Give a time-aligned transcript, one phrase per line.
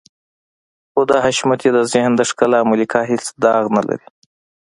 [0.91, 4.07] خو د حشمتي د ذهن د ښکلا ملکه هېڅ داغ نه لري.